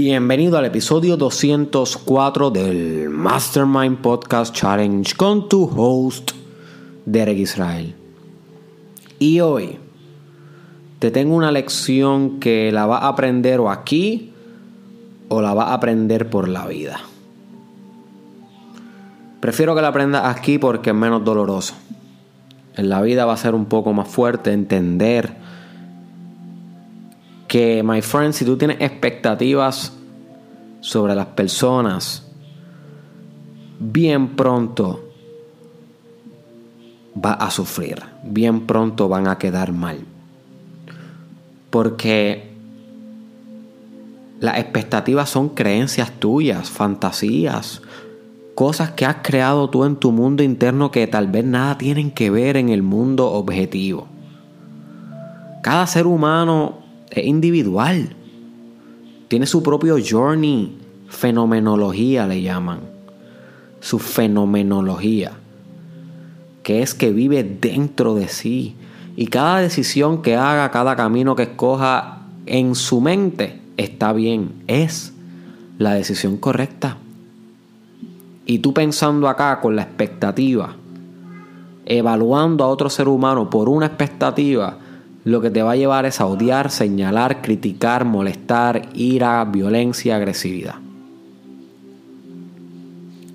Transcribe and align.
Bienvenido 0.00 0.56
al 0.56 0.64
episodio 0.64 1.16
204 1.16 2.50
del 2.52 3.08
Mastermind 3.08 3.98
Podcast 3.98 4.54
Challenge 4.54 5.12
con 5.16 5.48
tu 5.48 5.64
host, 5.64 6.30
Derek 7.04 7.38
Israel. 7.38 7.96
Y 9.18 9.40
hoy 9.40 9.76
te 11.00 11.10
tengo 11.10 11.34
una 11.34 11.50
lección 11.50 12.38
que 12.38 12.70
la 12.70 12.86
vas 12.86 13.02
a 13.02 13.08
aprender 13.08 13.58
o 13.58 13.72
aquí 13.72 14.32
o 15.26 15.42
la 15.42 15.52
vas 15.52 15.70
a 15.70 15.74
aprender 15.74 16.30
por 16.30 16.46
la 16.46 16.64
vida. 16.68 17.00
Prefiero 19.40 19.74
que 19.74 19.82
la 19.82 19.88
aprendas 19.88 20.26
aquí 20.26 20.58
porque 20.58 20.90
es 20.90 20.96
menos 20.96 21.24
doloroso. 21.24 21.74
En 22.76 22.88
la 22.88 23.02
vida 23.02 23.26
va 23.26 23.32
a 23.32 23.36
ser 23.36 23.52
un 23.52 23.64
poco 23.64 23.92
más 23.92 24.06
fuerte 24.06 24.52
entender 24.52 25.37
que, 27.48 27.82
my 27.82 28.02
friend, 28.02 28.34
si 28.34 28.44
tú 28.44 28.56
tienes 28.56 28.76
expectativas 28.80 29.92
sobre 30.80 31.14
las 31.14 31.26
personas, 31.26 32.30
bien 33.80 34.36
pronto 34.36 35.08
va 37.16 37.32
a 37.32 37.50
sufrir, 37.50 38.00
bien 38.22 38.66
pronto 38.66 39.08
van 39.08 39.26
a 39.26 39.38
quedar 39.38 39.72
mal. 39.72 39.98
Porque 41.70 42.52
las 44.40 44.58
expectativas 44.58 45.28
son 45.30 45.48
creencias 45.48 46.12
tuyas, 46.12 46.70
fantasías, 46.70 47.82
cosas 48.54 48.90
que 48.92 49.06
has 49.06 49.16
creado 49.22 49.70
tú 49.70 49.84
en 49.84 49.96
tu 49.96 50.12
mundo 50.12 50.42
interno 50.42 50.90
que 50.90 51.06
tal 51.06 51.28
vez 51.28 51.44
nada 51.44 51.78
tienen 51.78 52.10
que 52.10 52.30
ver 52.30 52.56
en 52.56 52.68
el 52.68 52.82
mundo 52.82 53.30
objetivo. 53.32 54.06
Cada 55.62 55.86
ser 55.86 56.06
humano 56.06 56.87
es 57.10 57.26
individual. 57.26 58.14
Tiene 59.28 59.46
su 59.46 59.62
propio 59.62 59.96
journey, 59.98 60.76
fenomenología 61.08 62.26
le 62.26 62.42
llaman. 62.42 62.80
Su 63.80 63.98
fenomenología, 63.98 65.32
que 66.62 66.82
es 66.82 66.94
que 66.94 67.12
vive 67.12 67.44
dentro 67.44 68.14
de 68.14 68.28
sí. 68.28 68.74
Y 69.16 69.26
cada 69.26 69.60
decisión 69.60 70.22
que 70.22 70.36
haga, 70.36 70.70
cada 70.70 70.96
camino 70.96 71.36
que 71.36 71.44
escoja 71.44 72.22
en 72.46 72.74
su 72.74 73.00
mente 73.00 73.60
está 73.76 74.12
bien, 74.12 74.62
es 74.66 75.12
la 75.78 75.94
decisión 75.94 76.36
correcta. 76.36 76.98
Y 78.46 78.58
tú 78.58 78.72
pensando 78.74 79.28
acá 79.28 79.60
con 79.60 79.76
la 79.76 79.82
expectativa, 79.82 80.74
evaluando 81.86 82.64
a 82.64 82.68
otro 82.68 82.90
ser 82.90 83.08
humano 83.08 83.48
por 83.50 83.68
una 83.68 83.86
expectativa, 83.86 84.78
lo 85.28 85.40
que 85.42 85.50
te 85.50 85.62
va 85.62 85.72
a 85.72 85.76
llevar 85.76 86.06
es 86.06 86.22
a 86.22 86.26
odiar, 86.26 86.70
señalar, 86.70 87.42
criticar, 87.42 88.06
molestar, 88.06 88.88
ira, 88.94 89.44
violencia, 89.44 90.16
agresividad. 90.16 90.76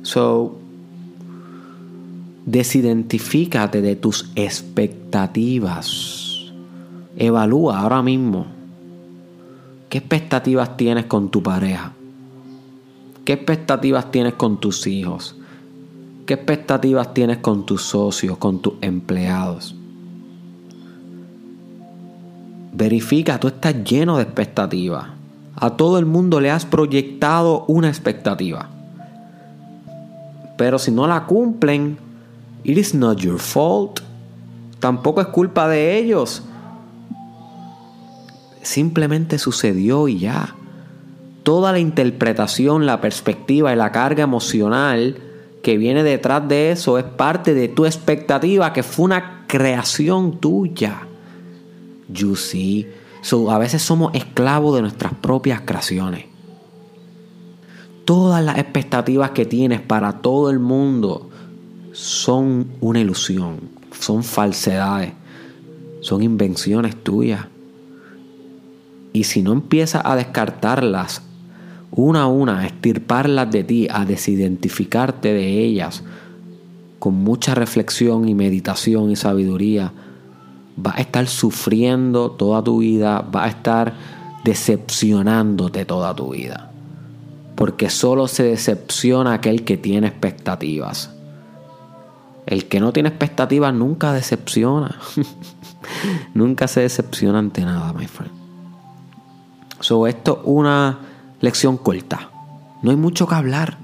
So, 0.00 0.56
desidentifícate 2.46 3.82
de 3.82 3.96
tus 3.96 4.30
expectativas. 4.34 6.50
Evalúa 7.16 7.80
ahora 7.80 8.02
mismo 8.02 8.46
qué 9.90 9.98
expectativas 9.98 10.78
tienes 10.78 11.04
con 11.04 11.30
tu 11.30 11.42
pareja. 11.42 11.92
¿Qué 13.26 13.34
expectativas 13.34 14.10
tienes 14.10 14.32
con 14.34 14.58
tus 14.58 14.86
hijos? 14.86 15.36
¿Qué 16.24 16.32
expectativas 16.32 17.12
tienes 17.12 17.36
con 17.38 17.66
tus 17.66 17.82
socios, 17.82 18.38
con 18.38 18.62
tus 18.62 18.72
empleados? 18.80 19.76
Verifica, 22.76 23.38
tú 23.38 23.46
estás 23.46 23.84
lleno 23.84 24.16
de 24.16 24.24
expectativas. 24.24 25.06
A 25.54 25.70
todo 25.76 25.96
el 26.00 26.06
mundo 26.06 26.40
le 26.40 26.50
has 26.50 26.66
proyectado 26.66 27.64
una 27.68 27.86
expectativa. 27.88 28.68
Pero 30.58 30.80
si 30.80 30.90
no 30.90 31.06
la 31.06 31.24
cumplen, 31.26 31.96
it 32.64 32.76
is 32.76 32.92
not 32.92 33.18
your 33.18 33.38
fault. 33.38 34.00
Tampoco 34.80 35.20
es 35.20 35.28
culpa 35.28 35.68
de 35.68 35.96
ellos. 35.98 36.42
Simplemente 38.62 39.38
sucedió 39.38 40.08
y 40.08 40.18
ya. 40.18 40.56
Toda 41.44 41.70
la 41.70 41.78
interpretación, 41.78 42.86
la 42.86 43.00
perspectiva 43.00 43.72
y 43.72 43.76
la 43.76 43.92
carga 43.92 44.24
emocional 44.24 45.18
que 45.62 45.78
viene 45.78 46.02
detrás 46.02 46.48
de 46.48 46.72
eso 46.72 46.98
es 46.98 47.04
parte 47.04 47.54
de 47.54 47.68
tu 47.68 47.86
expectativa 47.86 48.72
que 48.72 48.82
fue 48.82 49.04
una 49.04 49.44
creación 49.46 50.40
tuya. 50.40 51.06
You 52.12 52.36
see. 52.36 52.86
So, 53.22 53.50
a 53.50 53.58
veces 53.58 53.82
somos 53.82 54.14
esclavos 54.14 54.74
de 54.74 54.82
nuestras 54.82 55.14
propias 55.14 55.62
creaciones. 55.62 56.26
Todas 58.04 58.44
las 58.44 58.58
expectativas 58.58 59.30
que 59.30 59.46
tienes 59.46 59.80
para 59.80 60.20
todo 60.20 60.50
el 60.50 60.58
mundo 60.58 61.30
son 61.92 62.66
una 62.80 63.00
ilusión, 63.00 63.60
son 63.98 64.24
falsedades, 64.24 65.12
son 66.00 66.22
invenciones 66.22 67.02
tuyas. 67.02 67.46
Y 69.14 69.24
si 69.24 69.42
no 69.42 69.52
empiezas 69.52 70.02
a 70.04 70.16
descartarlas 70.16 71.22
una 71.96 72.22
a 72.22 72.26
una, 72.26 72.60
a 72.60 72.66
estirparlas 72.66 73.50
de 73.50 73.62
ti, 73.62 73.88
a 73.90 74.04
desidentificarte 74.04 75.32
de 75.32 75.60
ellas, 75.60 76.02
con 76.98 77.14
mucha 77.14 77.54
reflexión 77.54 78.28
y 78.28 78.34
meditación 78.34 79.10
y 79.10 79.16
sabiduría, 79.16 79.92
vas 80.76 80.96
a 80.96 81.00
estar 81.00 81.26
sufriendo 81.26 82.30
toda 82.30 82.62
tu 82.62 82.78
vida, 82.78 83.24
vas 83.30 83.44
a 83.44 83.48
estar 83.48 83.94
decepcionándote 84.44 85.84
toda 85.84 86.14
tu 86.14 86.32
vida. 86.32 86.70
Porque 87.54 87.88
solo 87.88 88.26
se 88.28 88.42
decepciona 88.42 89.34
aquel 89.34 89.64
que 89.64 89.76
tiene 89.76 90.08
expectativas. 90.08 91.10
El 92.46 92.66
que 92.66 92.80
no 92.80 92.92
tiene 92.92 93.08
expectativas 93.08 93.72
nunca 93.72 94.12
decepciona. 94.12 94.98
nunca 96.34 96.68
se 96.68 96.80
decepciona 96.80 97.38
ante 97.38 97.62
nada, 97.64 97.92
my 97.92 98.06
friend. 98.06 98.32
So, 99.80 100.06
esto 100.06 100.40
es 100.42 100.48
una 100.48 100.98
lección 101.40 101.76
corta. 101.76 102.30
No 102.82 102.90
hay 102.90 102.96
mucho 102.96 103.26
que 103.26 103.34
hablar. 103.34 103.83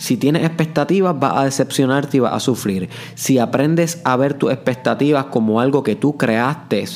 Si 0.00 0.16
tienes 0.16 0.46
expectativas, 0.46 1.20
vas 1.20 1.36
a 1.36 1.44
decepcionarte 1.44 2.16
y 2.16 2.20
vas 2.20 2.32
a 2.32 2.40
sufrir. 2.40 2.88
Si 3.16 3.38
aprendes 3.38 4.00
a 4.02 4.16
ver 4.16 4.32
tus 4.32 4.50
expectativas 4.50 5.26
como 5.26 5.60
algo 5.60 5.82
que 5.82 5.94
tú 5.94 6.16
creaste 6.16 6.86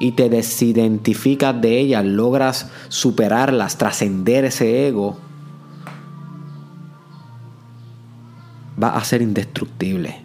y 0.00 0.10
te 0.10 0.28
desidentificas 0.28 1.60
de 1.60 1.78
ellas, 1.78 2.04
logras 2.04 2.72
superarlas, 2.88 3.78
trascender 3.78 4.44
ese 4.44 4.88
ego, 4.88 5.16
vas 8.76 8.96
a 8.96 9.04
ser 9.04 9.22
indestructible. 9.22 10.22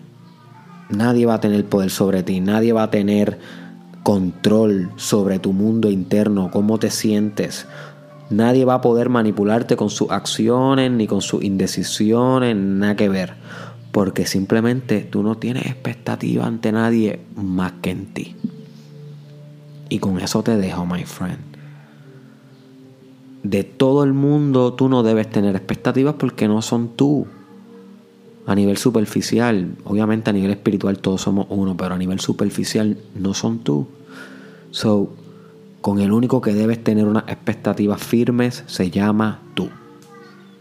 Nadie 0.90 1.28
va 1.28 1.36
a 1.36 1.42
tener 1.42 1.64
poder 1.70 1.92
sobre 1.92 2.24
ti, 2.24 2.42
nadie 2.42 2.74
va 2.74 2.82
a 2.82 2.90
tener 2.90 3.38
control 4.02 4.92
sobre 4.96 5.38
tu 5.38 5.54
mundo 5.54 5.92
interno, 5.92 6.50
cómo 6.50 6.80
te 6.80 6.90
sientes, 6.90 7.68
Nadie 8.32 8.64
va 8.64 8.76
a 8.76 8.82
poder 8.82 9.10
manipularte 9.10 9.76
con 9.76 9.90
sus 9.90 10.10
acciones 10.10 10.90
ni 10.90 11.06
con 11.06 11.22
sus 11.22 11.44
indecisiones, 11.44 12.56
nada 12.56 12.96
que 12.96 13.10
ver. 13.10 13.34
Porque 13.92 14.26
simplemente 14.26 15.02
tú 15.02 15.22
no 15.22 15.36
tienes 15.36 15.66
expectativa 15.66 16.46
ante 16.46 16.72
nadie 16.72 17.20
más 17.36 17.74
que 17.82 17.92
en 17.92 18.06
ti. 18.14 18.36
Y 19.90 20.00
con 20.00 20.18
eso 20.20 20.44
te 20.44 20.56
dejo, 20.56 20.86
my 20.86 21.04
friend. 21.04 21.40
De 23.44 23.66
todo 23.66 24.06
el 24.06 24.14
mundo 24.14 24.76
tú 24.76 24.88
no 24.88 25.04
debes 25.04 25.30
tener 25.30 25.54
expectativas 25.58 26.16
porque 26.18 26.48
no 26.48 26.62
son 26.62 26.96
tú. 26.96 27.28
A 28.48 28.56
nivel 28.56 28.78
superficial, 28.78 29.76
obviamente 29.84 30.30
a 30.30 30.34
nivel 30.34 30.52
espiritual 30.52 31.00
todos 31.00 31.22
somos 31.22 31.48
uno, 31.50 31.76
pero 31.76 31.96
a 31.96 31.98
nivel 31.98 32.22
superficial 32.22 32.98
no 33.14 33.34
son 33.34 33.60
tú. 33.60 33.88
So, 34.72 35.14
con 35.82 36.00
el 36.00 36.12
único 36.12 36.42
que 36.42 36.54
debes 36.54 36.84
tener 36.84 37.08
unas 37.08 37.24
expectativas 37.28 38.02
firmes 38.02 38.64
se 38.68 38.92
llama 38.92 39.40
tú. 39.56 39.70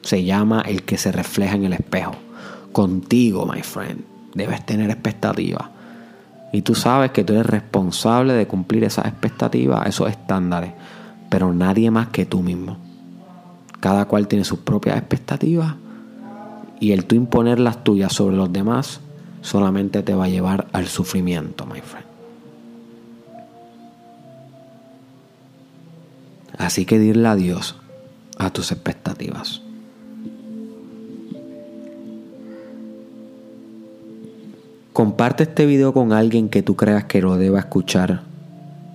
Se 0.00 0.24
llama 0.24 0.62
el 0.62 0.82
que 0.82 0.96
se 0.96 1.12
refleja 1.12 1.56
en 1.56 1.64
el 1.64 1.74
espejo. 1.74 2.12
Contigo, 2.72 3.44
my 3.44 3.62
friend, 3.62 4.02
debes 4.34 4.64
tener 4.64 4.88
expectativas. 4.88 5.68
Y 6.52 6.62
tú 6.62 6.74
sabes 6.74 7.10
que 7.10 7.22
tú 7.22 7.34
eres 7.34 7.46
responsable 7.46 8.32
de 8.32 8.46
cumplir 8.46 8.82
esas 8.84 9.06
expectativas, 9.06 9.86
esos 9.86 10.08
estándares. 10.08 10.72
Pero 11.28 11.52
nadie 11.52 11.90
más 11.90 12.08
que 12.08 12.24
tú 12.24 12.42
mismo. 12.42 12.78
Cada 13.78 14.06
cual 14.06 14.26
tiene 14.26 14.44
sus 14.44 14.60
propias 14.60 14.96
expectativas. 14.96 15.74
Y 16.80 16.92
el 16.92 17.04
tú 17.04 17.14
imponer 17.14 17.60
las 17.60 17.84
tuyas 17.84 18.12
sobre 18.14 18.36
los 18.36 18.50
demás 18.50 19.00
solamente 19.42 20.02
te 20.02 20.14
va 20.14 20.24
a 20.24 20.28
llevar 20.28 20.66
al 20.72 20.86
sufrimiento, 20.86 21.66
my 21.66 21.80
friend. 21.82 22.09
Así 26.60 26.84
que 26.84 26.98
dile 26.98 27.26
adiós 27.26 27.74
a 28.36 28.52
tus 28.52 28.70
expectativas. 28.70 29.62
Comparte 34.92 35.44
este 35.44 35.64
video 35.64 35.94
con 35.94 36.12
alguien 36.12 36.50
que 36.50 36.62
tú 36.62 36.76
creas 36.76 37.04
que 37.04 37.22
lo 37.22 37.38
deba 37.38 37.60
escuchar. 37.60 38.24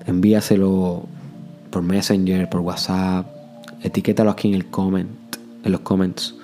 Envíaselo 0.06 1.08
por 1.72 1.82
Messenger, 1.82 2.48
por 2.48 2.62
WhatsApp, 2.62 3.26
etiquétalo 3.82 4.30
aquí 4.30 4.50
en 4.50 4.54
el 4.54 4.68
comment, 4.68 5.10
en 5.64 5.72
los 5.72 5.82
comments. 5.82 6.36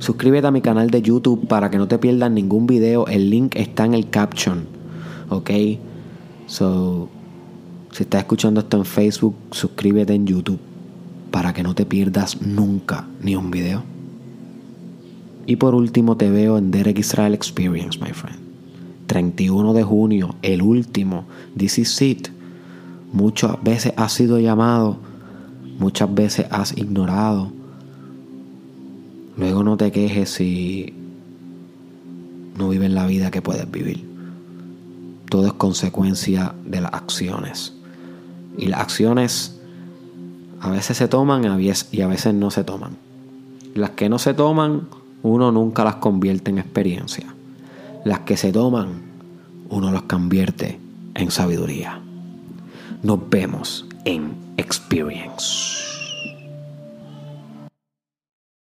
Suscríbete 0.00 0.48
a 0.48 0.50
mi 0.50 0.60
canal 0.60 0.90
de 0.90 1.02
YouTube 1.02 1.46
para 1.46 1.70
que 1.70 1.78
no 1.78 1.86
te 1.86 1.98
pierdas 1.98 2.32
ningún 2.32 2.66
video. 2.66 3.06
El 3.06 3.30
link 3.30 3.54
está 3.54 3.84
en 3.84 3.94
el 3.94 4.10
caption. 4.10 4.66
¿Ok? 5.28 5.50
So, 6.46 7.08
si 7.94 8.02
estás 8.02 8.20
escuchando 8.20 8.60
esto 8.60 8.76
en 8.76 8.84
Facebook, 8.84 9.34
suscríbete 9.50 10.12
en 10.12 10.26
YouTube 10.26 10.58
para 11.30 11.54
que 11.54 11.62
no 11.62 11.74
te 11.74 11.86
pierdas 11.86 12.42
nunca 12.42 13.06
ni 13.22 13.36
un 13.36 13.50
video. 13.50 13.82
Y 15.46 15.56
por 15.56 15.74
último 15.74 16.16
te 16.16 16.30
veo 16.30 16.58
en 16.58 16.70
Derek 16.70 16.98
Israel 16.98 17.32
Experience, 17.32 17.98
my 17.98 18.12
friend. 18.12 18.38
31 19.06 19.72
de 19.72 19.82
junio, 19.82 20.34
el 20.42 20.60
último. 20.60 21.24
This 21.56 21.78
is 21.78 22.02
it. 22.02 22.28
Muchas 23.12 23.62
veces 23.62 23.94
has 23.96 24.12
sido 24.12 24.38
llamado, 24.38 24.98
muchas 25.78 26.12
veces 26.14 26.46
has 26.50 26.76
ignorado 26.76 27.52
Luego 29.36 29.64
no 29.64 29.76
te 29.76 29.90
quejes 29.90 30.30
si 30.30 30.94
no 32.56 32.68
vives 32.68 32.90
la 32.90 33.06
vida 33.06 33.30
que 33.30 33.42
puedes 33.42 33.68
vivir. 33.68 34.08
Todo 35.28 35.48
es 35.48 35.52
consecuencia 35.54 36.54
de 36.64 36.80
las 36.80 36.94
acciones. 36.94 37.74
Y 38.56 38.66
las 38.66 38.80
acciones 38.80 39.60
a 40.60 40.70
veces 40.70 40.96
se 40.96 41.08
toman 41.08 41.44
y 41.44 42.00
a 42.00 42.06
veces 42.06 42.34
no 42.34 42.50
se 42.50 42.64
toman. 42.64 42.96
Las 43.74 43.90
que 43.90 44.08
no 44.08 44.18
se 44.18 44.34
toman, 44.34 44.88
uno 45.22 45.52
nunca 45.52 45.84
las 45.84 45.96
convierte 45.96 46.50
en 46.50 46.58
experiencia. 46.58 47.26
Las 48.04 48.20
que 48.20 48.36
se 48.36 48.52
toman, 48.52 49.02
uno 49.68 49.90
las 49.90 50.02
convierte 50.02 50.78
en 51.14 51.30
sabiduría. 51.30 52.00
Nos 53.02 53.28
vemos 53.28 53.86
en 54.04 54.34
Experience. 54.56 55.93